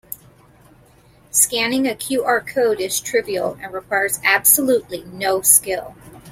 Scanning 1.29 1.87
a 1.87 1.91
QR 1.93 2.41
code 2.47 2.79
is 2.81 2.99
trivial 2.99 3.55
and 3.61 3.71
requires 3.71 4.17
absolutely 4.23 5.03
no 5.03 5.43
skill. 5.43 5.93